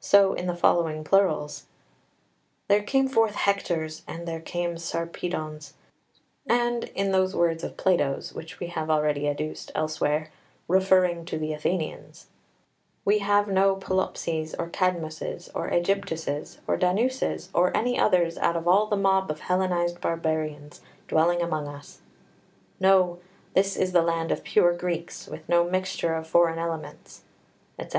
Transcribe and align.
So 0.00 0.32
in 0.32 0.46
the 0.46 0.56
following 0.56 1.04
plurals 1.04 1.66
"There 2.66 2.82
came 2.82 3.08
forth 3.08 3.34
Hectors, 3.34 4.04
and 4.08 4.26
there 4.26 4.40
came 4.40 4.78
Sarpedons." 4.78 5.74
[Footnote 6.48 6.48
1: 6.48 6.48
O. 6.48 6.48
R. 6.48 6.48
1403.] 6.48 6.56
4 6.56 6.56
And 6.56 6.84
in 7.06 7.12
those 7.12 7.36
words 7.36 7.62
of 7.62 7.76
Plato's 7.76 8.32
(which 8.32 8.58
we 8.58 8.68
have 8.68 8.88
already 8.88 9.28
adduced 9.28 9.72
elsewhere), 9.74 10.30
referring 10.66 11.26
to 11.26 11.36
the 11.36 11.52
Athenians: 11.52 12.28
"We 13.04 13.18
have 13.18 13.48
no 13.48 13.76
Pelopses 13.76 14.54
or 14.58 14.70
Cadmuses 14.70 15.50
or 15.54 15.68
Aegyptuses 15.68 16.56
or 16.66 16.78
Danauses, 16.78 17.50
or 17.52 17.76
any 17.76 17.98
others 17.98 18.38
out 18.38 18.56
of 18.56 18.66
all 18.66 18.86
the 18.86 18.96
mob 18.96 19.30
of 19.30 19.40
Hellenised 19.40 20.00
barbarians, 20.00 20.80
dwelling 21.06 21.42
among 21.42 21.68
us; 21.68 22.00
no, 22.80 23.18
this 23.52 23.76
is 23.76 23.92
the 23.92 24.00
land 24.00 24.32
of 24.32 24.42
pure 24.42 24.72
Greeks, 24.72 25.26
with 25.26 25.46
no 25.50 25.64
mixture 25.68 26.14
of 26.14 26.26
foreign 26.26 26.58
elements," 26.58 27.24
etc. 27.78 27.94